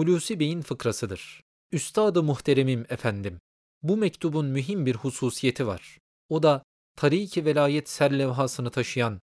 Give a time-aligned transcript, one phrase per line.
[0.00, 1.42] Hulusi Bey'in fıkrasıdır.
[1.72, 3.40] Üstadı muhteremim efendim,
[3.82, 5.98] bu mektubun mühim bir hususiyeti var.
[6.28, 6.62] O da
[6.96, 9.20] tariki velayet serlevhasını taşıyan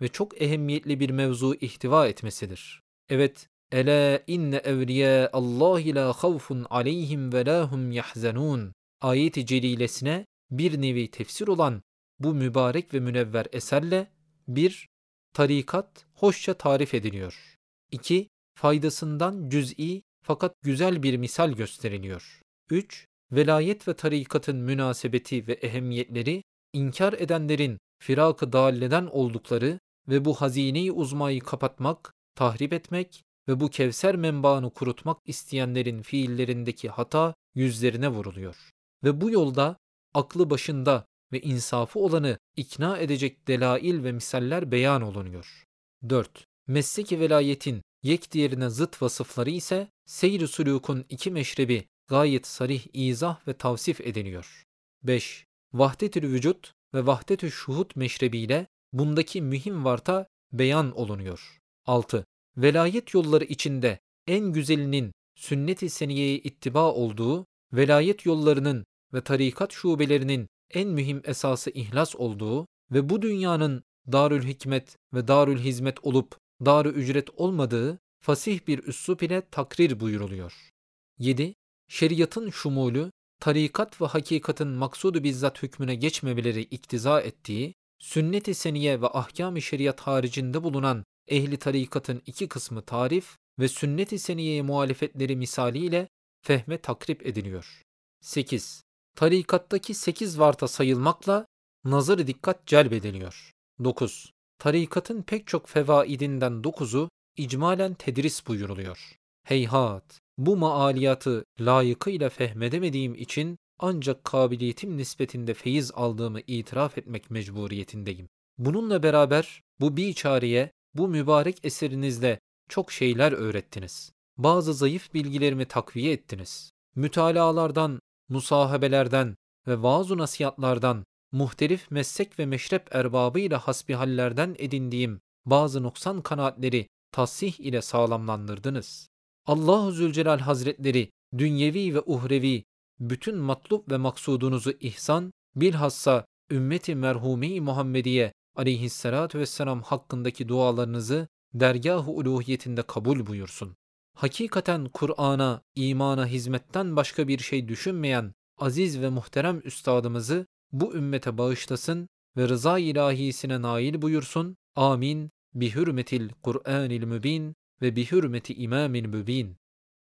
[0.00, 2.80] ve çok ehemmiyetli bir mevzu ihtiva etmesidir.
[3.08, 11.10] Evet, Ela inne evliya Allah la havfun aleyhim ve lahum yahzanun ayeti celilesine bir nevi
[11.10, 11.82] tefsir olan
[12.18, 14.10] bu mübarek ve münevver eserle
[14.48, 14.88] bir
[15.34, 17.56] tarikat hoşça tarif ediliyor.
[17.90, 18.28] 2.
[18.54, 22.40] Faydasından cüz'i fakat güzel bir misal gösteriliyor.
[22.70, 23.06] 3.
[23.32, 31.40] Velayet ve tarikatın münasebeti ve ehemmiyetleri inkar edenlerin firak-ı dalleden oldukları ve bu hazineyi uzmayı
[31.40, 38.70] kapatmak, tahrip etmek ve bu kevser menbaını kurutmak isteyenlerin fiillerindeki hata yüzlerine vuruluyor.
[39.04, 39.76] Ve bu yolda
[40.14, 45.64] aklı başında ve insafı olanı ikna edecek delail ve misaller beyan olunuyor.
[46.08, 46.44] 4.
[46.66, 54.00] Mesleki velayetin yek diğerine zıt vasıfları ise seyr-i iki meşrebi gayet sarih izah ve tavsif
[54.00, 54.64] ediliyor.
[55.02, 55.46] 5.
[55.72, 61.58] Vahdetül vücut ve vahdetül şuhut meşrebiyle bundaki mühim varta beyan olunuyor.
[61.86, 62.24] 6.
[62.56, 70.88] Velayet yolları içinde en güzelinin sünnet-i seniyeye ittiba olduğu, velayet yollarının ve tarikat şubelerinin en
[70.88, 77.28] mühim esası ihlas olduğu ve bu dünyanın darül hikmet ve darül hizmet olup darü ücret
[77.36, 80.70] olmadığı fasih bir üslup ile takrir buyuruluyor.
[81.18, 81.54] 7.
[81.88, 83.10] Şeriatın şumulü,
[83.40, 90.62] tarikat ve hakikatin maksudu bizzat hükmüne geçmemeleri iktiza ettiği, sünnet-i seniye ve ahkam-ı şeriat haricinde
[90.62, 96.08] bulunan ehli tarikatın iki kısmı tarif ve sünnet-i seniyeye muhalefetleri misaliyle
[96.42, 97.82] fehme takrip ediliyor.
[98.20, 98.82] 8.
[99.16, 101.46] Tarikattaki 8 varta sayılmakla
[101.84, 103.52] nazarı dikkat celbediliyor.
[103.84, 104.32] 9.
[104.62, 109.18] Tarikatın pek çok fevaidinden 9'u icmalen tedris buyuruluyor.
[109.44, 118.28] Heyhat, bu maaliyatı layıkıyla fehmedemediğim için ancak kabiliyetim nispetinde feyiz aldığımı itiraf etmek mecburiyetindeyim.
[118.58, 124.12] Bununla beraber bu biçareye, bu mübarek eserinizle çok şeyler öğrettiniz.
[124.36, 126.72] Bazı zayıf bilgilerimi takviye ettiniz.
[126.94, 136.86] Mütalalardan, musahabelerden ve vaaz nasihatlardan, muhtelif meslek ve meşrep erbabıyla hasbihallerden edindiğim bazı noksan kanaatleri
[137.12, 139.08] tasih ile sağlamlandırdınız.
[139.46, 142.64] Allah-u Zülcelal Hazretleri dünyevi ve uhrevi
[143.00, 152.82] bütün matlub ve maksudunuzu ihsan, bilhassa ümmeti merhumi Muhammediye aleyhissalatu vesselam hakkındaki dualarınızı dergah-ı uluhiyetinde
[152.82, 153.76] kabul buyursun.
[154.16, 162.08] Hakikaten Kur'an'a, imana hizmetten başka bir şey düşünmeyen aziz ve muhterem üstadımızı bu ümmete bağışlasın
[162.36, 164.56] ve rıza ilahisine nail buyursun.
[164.76, 165.30] Amin.
[165.54, 169.56] Bi hürmetil Kur'anil mübin ve bi hürmeti imamil mübin.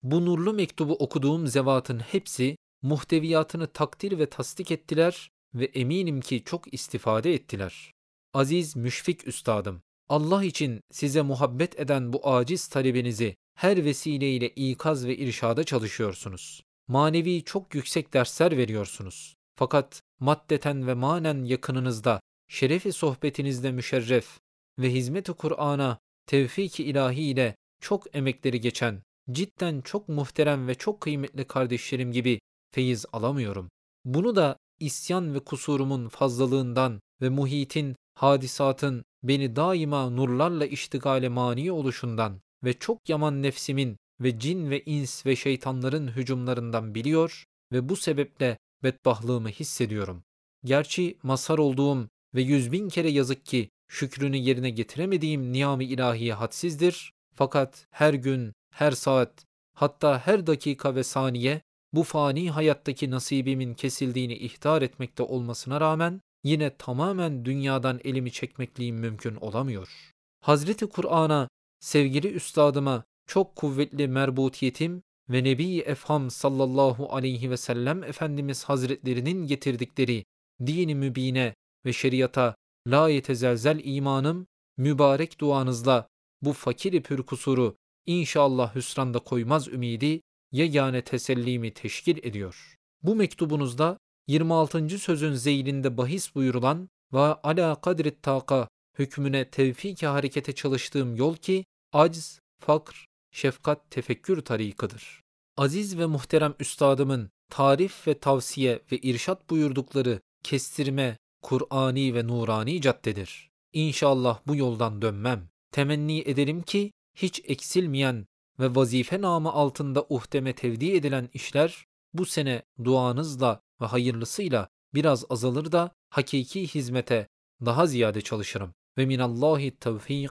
[0.03, 6.75] Bu nurlu mektubu okuduğum zevatın hepsi muhteviyatını takdir ve tasdik ettiler ve eminim ki çok
[6.75, 7.93] istifade ettiler.
[8.35, 15.17] Aziz müşfik üstadım, Allah için size muhabbet eden bu aciz talebinizi her vesileyle ikaz ve
[15.17, 16.63] irşada çalışıyorsunuz.
[16.89, 19.35] Manevi çok yüksek dersler veriyorsunuz.
[19.57, 24.41] Fakat maddeten ve manen yakınınızda, şerefi sohbetinizde müşerref
[24.79, 31.45] ve hizmet-i Kur'an'a tevfik-i ilahi ile çok emekleri geçen, cidden çok muhterem ve çok kıymetli
[31.45, 32.41] kardeşlerim gibi
[32.75, 33.69] feyiz alamıyorum.
[34.05, 42.41] Bunu da isyan ve kusurumun fazlalığından ve muhitin, hadisatın beni daima nurlarla iştigale mani oluşundan
[42.65, 48.59] ve çok yaman nefsimin ve cin ve ins ve şeytanların hücumlarından biliyor ve bu sebeple
[48.84, 50.25] bedbahlığımı hissediyorum.
[50.65, 57.12] Gerçi mazhar olduğum ve yüz bin kere yazık ki şükrünü yerine getiremediğim niyam-ı ilahiye hadsizdir.
[57.34, 59.44] Fakat her gün, her saat,
[59.75, 61.62] hatta her dakika ve saniye
[61.93, 69.34] bu fani hayattaki nasibimin kesildiğini ihtar etmekte olmasına rağmen yine tamamen dünyadan elimi çekmekliğim mümkün
[69.34, 70.12] olamıyor.
[70.41, 71.49] Hazreti Kur'an'a,
[71.81, 80.25] sevgili üstadıma çok kuvvetli merbutiyetim ve Nebi Efham sallallahu aleyhi ve sellem Efendimiz Hazretlerinin getirdikleri
[80.67, 81.55] dini mübine
[81.87, 82.55] ve şeriata
[82.87, 86.09] la yetezelzel imanım mübarek duanızla
[86.43, 87.76] bu fakiri pür kusuru
[88.06, 90.21] inşallah hüsranda koymaz ümidi
[90.53, 92.76] yegane tesellimi teşkil ediyor.
[93.03, 94.99] Bu mektubunuzda 26.
[94.99, 98.69] sözün zeylinde bahis buyurulan ve ala kadrit taka
[98.99, 105.21] hükmüne tevfik harekete çalıştığım yol ki acz, fakr, şefkat, tefekkür tarikıdır.
[105.57, 113.51] Aziz ve muhterem üstadımın tarif ve tavsiye ve irşat buyurdukları kestirme, Kur'ani ve nurani caddedir.
[113.73, 115.49] İnşallah bu yoldan dönmem.
[115.73, 118.27] Temenni ederim ki hiç eksilmeyen
[118.61, 125.73] ve vazife namı altında uhdeme tevdi edilen işler bu sene duanızla ve hayırlısıyla biraz azalır
[125.73, 127.29] da hakiki hizmete
[127.65, 128.75] daha ziyade çalışırım.
[128.99, 130.31] Ve minallahi tevfik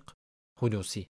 [0.60, 1.08] hulusi.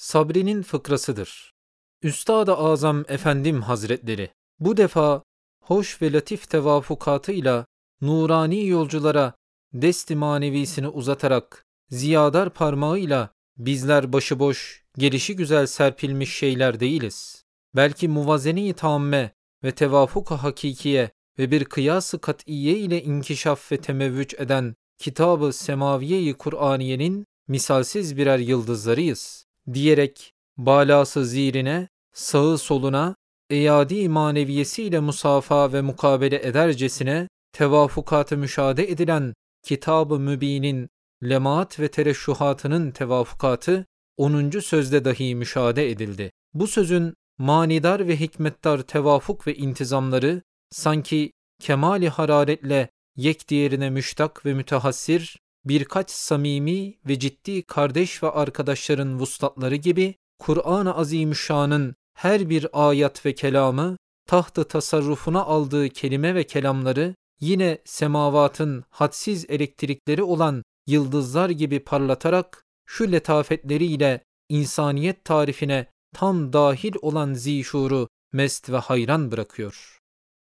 [0.00, 1.54] Sabri'nin fıkrasıdır.
[2.02, 4.30] Üstad-ı Azam Efendim Hazretleri
[4.60, 5.22] bu defa
[5.62, 7.66] hoş ve latif tevafukatıyla
[8.00, 9.34] nurani yolculara
[9.72, 17.44] desti manevisini uzatarak ziyadar parmağıyla bizler başıboş, gelişi güzel serpilmiş şeyler değiliz.
[17.76, 19.32] Belki muvazeni tamme
[19.64, 27.26] ve tevafuk hakikiye ve bir kıyası kat'iye ile inkişaf ve temevvüç eden kitabı semaviye-i Kur'aniyenin
[27.48, 33.16] misalsiz birer yıldızlarıyız diyerek balası zirine, sağı soluna,
[33.50, 40.88] eyadi maneviyesiyle musafa ve mukabele edercesine tevafukatı müşahede edilen Kitab-ı Mübin'in
[41.24, 43.86] lemaat ve tereşşuhatının tevafukatı
[44.16, 44.50] 10.
[44.50, 46.32] sözde dahi müşahede edildi.
[46.54, 54.54] Bu sözün manidar ve hikmetdar tevafuk ve intizamları sanki kemali hararetle yek diğerine müştak ve
[54.54, 63.26] mütehassir birkaç samimi ve ciddi kardeş ve arkadaşların vuslatları gibi Kur'an-ı Azimüşşan'ın her bir ayet
[63.26, 63.96] ve kelamı
[64.26, 73.12] tahtı tasarrufuna aldığı kelime ve kelamları yine semavatın hadsiz elektrikleri olan yıldızlar gibi parlatarak şu
[73.12, 79.98] letafetleriyle insaniyet tarifine tam dahil olan zişuru mest ve hayran bırakıyor.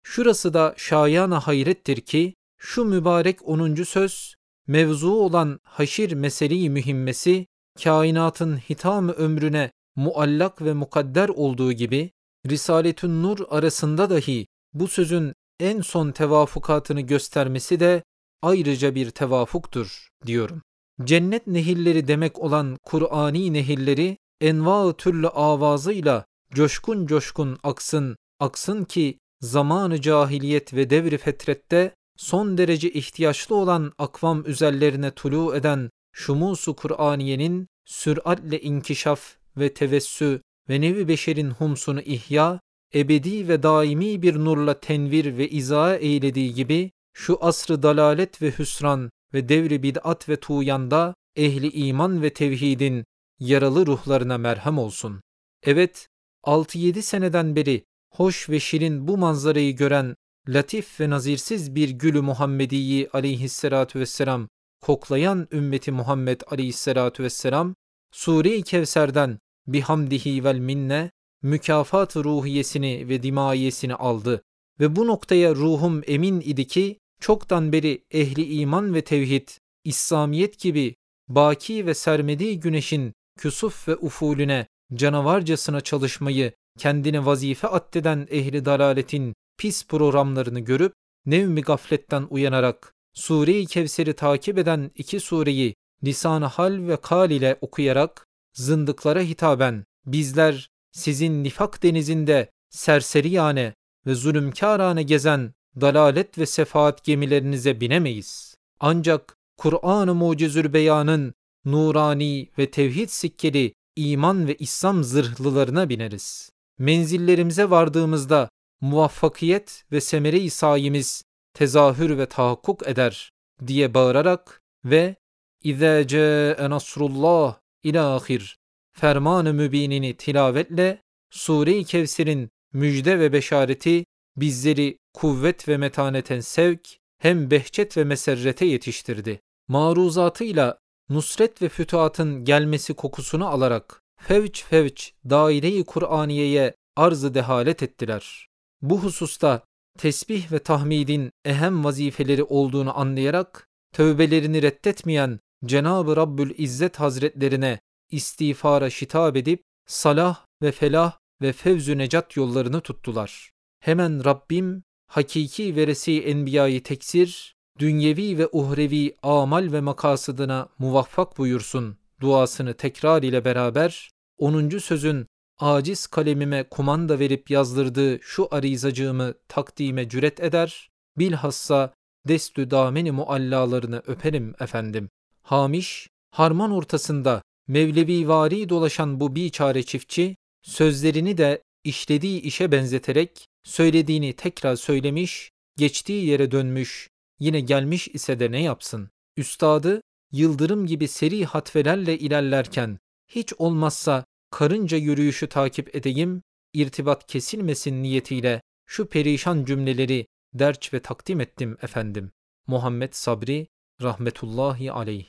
[0.02, 3.74] Şurası da şayana hayrettir ki şu mübarek 10.
[3.74, 4.34] söz
[4.66, 7.46] mevzu olan haşir meseleyi mühimmesi
[7.84, 12.10] kainatın hitam ömrüne muallak ve mukadder olduğu gibi
[12.46, 18.02] Risaletün Nur arasında dahi bu sözün en son tevafukatını göstermesi de
[18.42, 20.62] ayrıca bir tevafuktur diyorum.
[21.04, 26.24] Cennet nehirleri demek olan Kur'ani nehirleri enva türlü avazıyla
[26.54, 34.46] coşkun coşkun aksın, aksın ki zamanı cahiliyet ve devri fetrette son derece ihtiyaçlı olan akvam
[34.46, 42.60] üzerlerine tulu eden şumusu Kur'aniyenin süratle inkişaf ve tevessü ve nevi beşerin humsunu ihya,
[42.94, 49.10] ebedi ve daimi bir nurla tenvir ve izah eylediği gibi şu asrı dalalet ve hüsran
[49.34, 53.04] ve devri bid'at ve tuğyanda ehli iman ve tevhidin
[53.40, 55.20] yaralı ruhlarına merhem olsun.
[55.62, 56.08] Evet,
[56.44, 60.14] 6-7 seneden beri hoş ve şirin bu manzarayı gören
[60.48, 64.48] latif ve nazirsiz bir gülü Muhammediyi aleyhissalatu vesselam
[64.80, 67.74] koklayan ümmeti Muhammed aleyhissalatu vesselam
[68.12, 71.10] Sure-i Kevser'den bihamdihi vel minne
[71.42, 74.42] mükafat ruhiyesini ve dimayesini aldı.
[74.80, 79.48] Ve bu noktaya ruhum emin idi ki çoktan beri ehli iman ve tevhid,
[79.84, 80.94] İslamiyet gibi
[81.28, 89.86] baki ve sermedi güneşin küsuf ve ufulüne canavarcasına çalışmayı kendine vazife addeden ehli dalaletin pis
[89.86, 90.92] programlarını görüp
[91.26, 95.74] nevmi gafletten uyanarak Sure-i Kevser'i takip eden iki sureyi
[96.04, 103.74] lisan hal ve kal ile okuyarak zındıklara hitaben bizler sizin nifak denizinde serseri yane
[104.06, 108.54] ve zulümkârane gezen dalalet ve sefaat gemilerinize binemeyiz.
[108.80, 111.34] Ancak Kur'an-ı Mucizül Beyan'ın
[111.64, 116.50] nurani ve tevhid sikkeli iman ve İslam zırhlılarına bineriz.
[116.78, 118.48] Menzillerimize vardığımızda
[118.84, 121.22] muvaffakiyet ve semere-i sayimiz
[121.54, 123.30] tezahür ve tahakkuk eder
[123.66, 125.16] diye bağırarak ve
[125.62, 128.56] İzâ câe nasrullah ila ahir
[128.92, 134.04] ferman-ı mübinini tilavetle Sure-i Kevser'in müjde ve beşareti
[134.36, 136.88] bizleri kuvvet ve metaneten sevk
[137.18, 139.40] hem behçet ve meserrete yetiştirdi.
[139.68, 148.53] Maruzatıyla nusret ve fütuhatın gelmesi kokusunu alarak fevç fevç daire-i Kur'aniye'ye arzı dehalet ettiler.
[148.84, 149.64] Bu hususta
[149.98, 159.36] tesbih ve tahmidin ehem vazifeleri olduğunu anlayarak tövbelerini reddetmeyen Cenab-ı Rabbül İzzet Hazretlerine istiğfara şitab
[159.36, 163.50] edip salah ve felah ve fevzü necat yollarını tuttular.
[163.80, 172.74] Hemen Rabbim hakiki veresi enbiyayı teksir, dünyevi ve uhrevi amal ve makasıdına muvaffak buyursun duasını
[172.74, 174.68] tekrar ile beraber 10.
[174.68, 175.26] sözün
[175.64, 181.94] aciz kalemime kumanda verip yazdırdığı şu arizacığımı takdime cüret eder, bilhassa
[182.28, 185.08] destü dameni muallalarını öperim efendim.
[185.42, 194.32] Hamiş, harman ortasında Mevlevi vari dolaşan bu biçare çiftçi, sözlerini de işlediği işe benzeterek söylediğini
[194.32, 197.08] tekrar söylemiş, geçtiği yere dönmüş,
[197.40, 199.10] yine gelmiş ise de ne yapsın?
[199.36, 200.00] Üstadı,
[200.32, 206.42] yıldırım gibi seri hatvelerle ilerlerken, hiç olmazsa karınca yürüyüşü takip edeyim,
[206.72, 212.30] irtibat kesilmesin niyetiyle şu perişan cümleleri derç ve takdim ettim efendim.
[212.66, 213.66] Muhammed Sabri
[214.02, 215.26] rahmetullahi aleyh.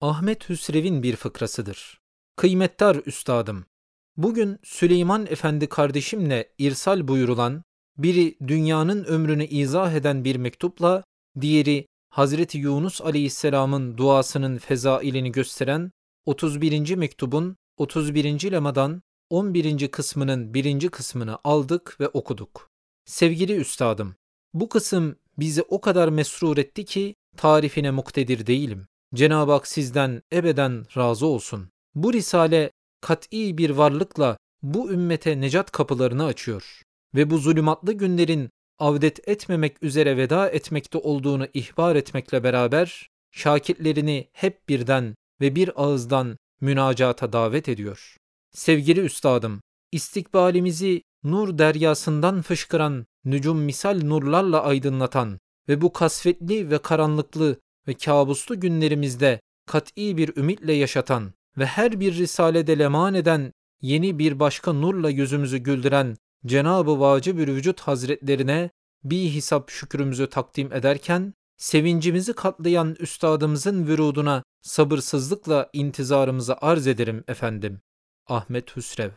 [0.00, 2.00] Ahmet Hüsrev'in bir fıkrasıdır.
[2.36, 3.66] Kıymettar üstadım,
[4.16, 7.62] bugün Süleyman Efendi kardeşimle irsal buyurulan,
[7.98, 11.04] biri dünyanın ömrünü izah eden bir mektupla,
[11.40, 15.90] diğeri Hazreti Yunus Aleyhisselam'ın duasının fezailini gösteren
[16.26, 16.94] 31.
[16.94, 18.52] mektubun 31.
[18.52, 19.88] lemadan 11.
[19.88, 22.70] kısmının birinci kısmını aldık ve okuduk.
[23.04, 24.14] Sevgili üstadım,
[24.52, 28.86] bu kısım bizi o kadar mesrur etti ki tarifine muktedir değilim.
[29.14, 31.68] Cenab-ı Hak sizden ebeden razı olsun.
[31.94, 36.82] Bu risale kat'i bir varlıkla bu ümmete necat kapılarını açıyor
[37.14, 44.68] ve bu zulümatlı günlerin avdet etmemek üzere veda etmekte olduğunu ihbar etmekle beraber şakitlerini hep
[44.68, 48.16] birden ve bir ağızdan münacata davet ediyor.
[48.52, 49.60] Sevgili üstadım,
[49.92, 58.60] istikbalimizi nur deryasından fışkıran, nücum misal nurlarla aydınlatan ve bu kasvetli ve karanlıklı ve kabuslu
[58.60, 65.10] günlerimizde kat'i bir ümitle yaşatan ve her bir risalede leman eden yeni bir başka nurla
[65.10, 68.70] yüzümüzü güldüren Cenab-ı Vacib-ül Vücut Hazretlerine
[69.04, 77.80] bir hesap şükrümüzü takdim ederken, sevincimizi katlayan üstadımızın vüruduna sabırsızlıkla intizarımızı arz ederim efendim.
[78.26, 79.10] Ahmet Hüsrev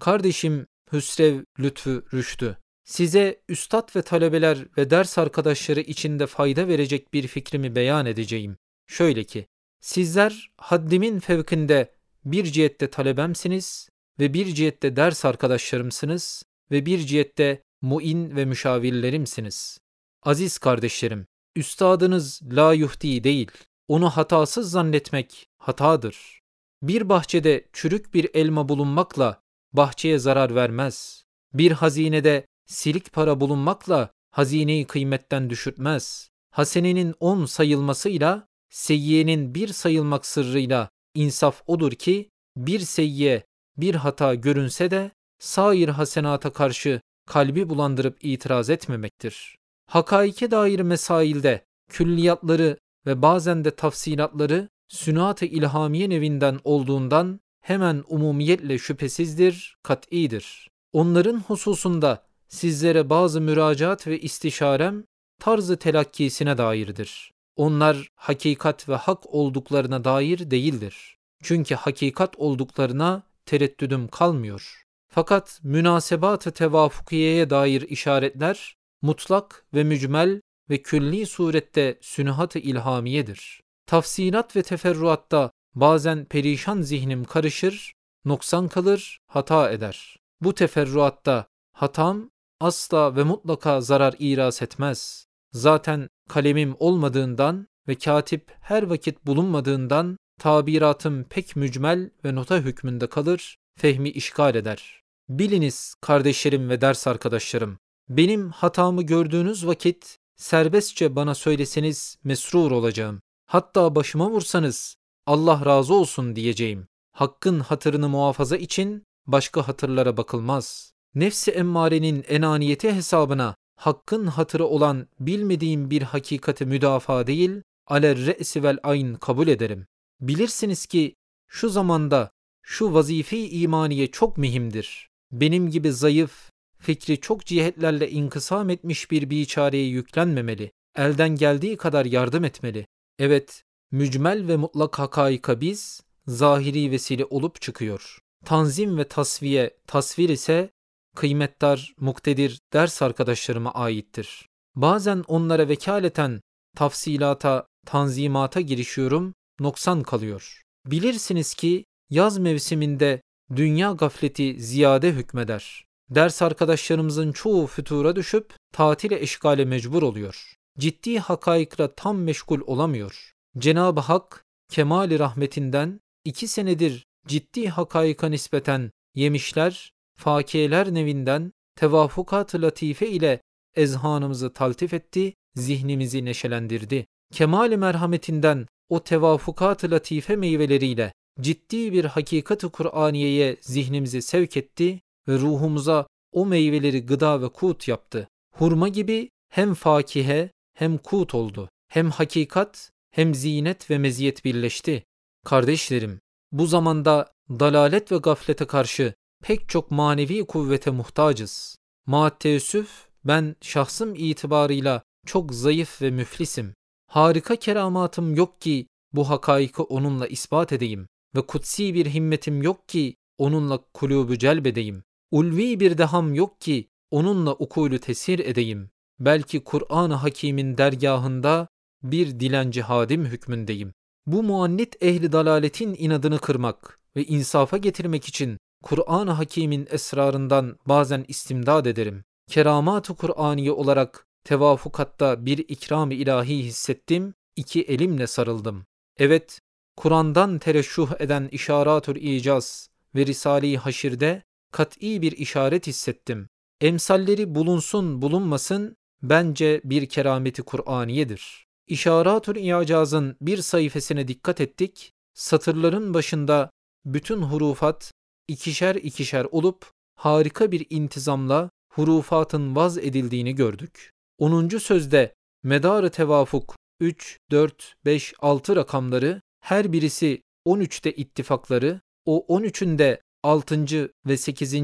[0.00, 7.26] Kardeşim Hüsrev Lütfü Rüştü, size üstad ve talebeler ve ders arkadaşları içinde fayda verecek bir
[7.26, 8.56] fikrimi beyan edeceğim.
[8.86, 9.46] Şöyle ki,
[9.80, 13.88] sizler haddimin fevkinde bir cihette talebemsiniz
[14.20, 19.78] ve bir cihette ders arkadaşlarımsınız ve bir cihette muin ve müşavirlerimsiniz.
[20.22, 23.50] Aziz kardeşlerim, üstadınız la yuhdi değil,
[23.88, 26.40] onu hatasız zannetmek hatadır.
[26.82, 29.40] Bir bahçede çürük bir elma bulunmakla
[29.72, 31.24] bahçeye zarar vermez.
[31.54, 36.30] Bir hazinede silik para bulunmakla hazineyi kıymetten düşürtmez.
[36.50, 43.44] Hasenenin on sayılmasıyla, seyyiyenin bir sayılmak sırrıyla insaf odur ki, bir seyyiye
[43.76, 49.56] bir hata görünse de sair hasenata karşı kalbi bulandırıp itiraz etmemektir.
[49.92, 59.76] Hakaike dair mesailde külliyatları ve bazen de tafsilatları sünat-ı ilhamiye nevinden olduğundan hemen umumiyetle şüphesizdir,
[59.82, 60.68] kat'idir.
[60.92, 65.04] Onların hususunda sizlere bazı müracaat ve istişarem
[65.40, 67.32] tarzı telakkisine dairdir.
[67.56, 71.16] Onlar hakikat ve hak olduklarına dair değildir.
[71.42, 74.82] Çünkü hakikat olduklarına tereddüdüm kalmıyor.
[75.08, 80.40] Fakat münasebat-ı tevafukiyeye dair işaretler mutlak ve mücmel
[80.70, 83.60] ve külli surette sünuhat-ı ilhamiyedir.
[83.86, 87.92] Tafsilat ve teferruatta bazen perişan zihnim karışır,
[88.24, 90.16] noksan kalır, hata eder.
[90.40, 92.30] Bu teferruatta hatam
[92.60, 95.26] asla ve mutlaka zarar iras etmez.
[95.52, 103.56] Zaten kalemim olmadığından ve katip her vakit bulunmadığından tabiratım pek mücmel ve nota hükmünde kalır,
[103.78, 105.02] fehmi işgal eder.
[105.28, 107.78] Biliniz kardeşlerim ve ders arkadaşlarım,
[108.08, 113.20] benim hatamı gördüğünüz vakit serbestçe bana söyleseniz mesrur olacağım.
[113.46, 116.86] Hatta başıma vursanız Allah razı olsun diyeceğim.
[117.12, 120.92] Hakkın hatırını muhafaza için başka hatırlara bakılmaz.
[121.14, 128.78] Nefsi emmarenin enaniyeti hesabına hakkın hatırı olan bilmediğim bir hakikati müdafaa değil, aler re'si vel
[128.82, 129.86] ayn kabul ederim.
[130.20, 131.14] Bilirsiniz ki
[131.48, 132.30] şu zamanda
[132.62, 135.08] şu vazife-i imaniye çok mühimdir.
[135.32, 136.50] Benim gibi zayıf,
[136.82, 140.72] fikri çok cihetlerle inkısam etmiş bir biçareye yüklenmemeli.
[140.96, 142.86] Elden geldiği kadar yardım etmeli.
[143.18, 148.18] Evet, mücmel ve mutlak hakaika biz, zahiri vesile olup çıkıyor.
[148.44, 150.70] Tanzim ve tasviye, tasvir ise
[151.16, 154.48] kıymetdar, muktedir ders arkadaşlarıma aittir.
[154.74, 156.40] Bazen onlara vekaleten
[156.76, 160.62] tafsilata, tanzimata girişiyorum, noksan kalıyor.
[160.86, 163.22] Bilirsiniz ki yaz mevsiminde
[163.56, 165.84] dünya gafleti ziyade hükmeder.
[166.14, 170.54] Ders arkadaşlarımızın çoğu fütura düşüp tatile eşgale mecbur oluyor.
[170.78, 173.32] Ciddi hakaikla tam meşgul olamıyor.
[173.58, 183.40] Cenab-ı Hak kemali rahmetinden iki senedir ciddi hakaika nispeten yemişler, fakiyeler nevinden tevafukat-ı latife ile
[183.74, 187.06] ezhanımızı taltif etti, zihnimizi neşelendirdi.
[187.32, 196.06] Kemali merhametinden o tevafukat-ı latife meyveleriyle ciddi bir hakikati Kur'aniye'ye zihnimizi sevk etti ve ruhumuza
[196.32, 198.28] o meyveleri gıda ve kut yaptı.
[198.54, 201.68] Hurma gibi hem fakihe hem kut oldu.
[201.88, 205.04] Hem hakikat hem zinet ve meziyet birleşti.
[205.44, 206.20] Kardeşlerim,
[206.52, 211.76] Bu zamanda dalalet ve gaflete karşı pek çok manevi kuvvete muhtacız.
[212.06, 216.74] Maatteessüf ben şahsım itibarıyla çok zayıf ve müflisim.
[217.06, 223.14] Harika keramatım yok ki bu hakaiki onunla ispat edeyim ve kutsi bir himmetim yok ki
[223.38, 225.02] onunla kulubu celbedeyim.
[225.32, 228.90] Ulvi bir deham yok ki onunla ukulü tesir edeyim.
[229.20, 231.68] Belki Kur'an-ı Hakîm'in dergahında
[232.02, 233.92] bir dilenci hadim hükmündeyim.
[234.26, 241.86] Bu muannit ehli dalaletin inadını kırmak ve insafa getirmek için Kur'an-ı Hakîm'in esrarından bazen istimdad
[241.86, 242.24] ederim.
[242.50, 248.86] Keramat-ı Kur'aniye olarak tevafukatta bir ikram-ı ilahi hissettim, iki elimle sarıldım.
[249.16, 249.60] Evet,
[249.96, 256.48] Kur'an'dan tereşşuh eden işaratül icaz ve Risale-i Haşir'de kat'i bir işaret hissettim.
[256.80, 261.66] Emsalleri bulunsun bulunmasın bence bir kerameti Kur'aniyedir.
[261.86, 265.12] İşaratül İcaz'ın bir sayfasına dikkat ettik.
[265.34, 266.70] Satırların başında
[267.04, 268.12] bütün hurufat
[268.48, 274.10] ikişer ikişer olup harika bir intizamla hurufatın vaz edildiğini gördük.
[274.38, 274.68] 10.
[274.68, 283.20] sözde medarı tevafuk 3, 4, 5, 6 rakamları her birisi 13'te ittifakları, o 13'ün de
[283.42, 284.10] 6.
[284.26, 284.74] ve 8.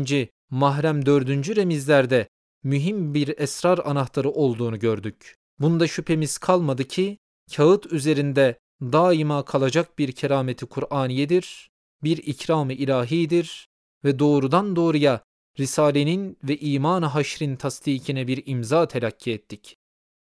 [0.51, 1.57] mahrem 4.
[1.57, 2.29] remizlerde
[2.63, 5.35] mühim bir esrar anahtarı olduğunu gördük.
[5.61, 7.19] Bunda şüphemiz kalmadı ki
[7.57, 11.71] kağıt üzerinde daima kalacak bir kerameti Kur'aniyedir,
[12.03, 13.69] bir ikram-ı ilahidir
[14.05, 15.23] ve doğrudan doğruya
[15.59, 19.77] Risale'nin ve iman-ı haşrin tasdikine bir imza telakki ettik.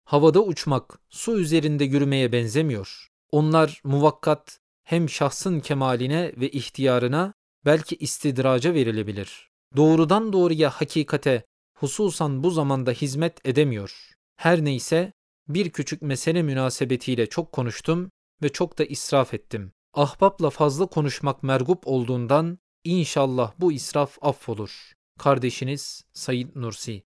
[0.05, 3.09] Havada uçmak, su üzerinde yürümeye benzemiyor.
[3.31, 7.35] Onlar muvakkat hem şahsın kemaline ve ihtiyarına
[7.67, 9.51] belki istidraca verilebilir.
[9.77, 11.45] Doğrudan doğruya hakikate,
[11.75, 14.11] hususan bu zamanda hizmet edemiyor.
[14.37, 15.13] Her neyse
[15.49, 18.11] bir küçük mesele münasebetiyle çok konuştum
[18.43, 19.73] ve çok da israf ettim.
[19.95, 24.93] Ahbapla fazla konuşmak mergup olduğundan inşallah bu israf affolur.
[25.19, 27.03] Kardeşiniz Sayın Nursi